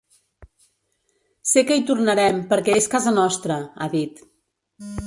[1.51, 4.27] Sé que hi tornarem perquè és casa nostra, ha dit.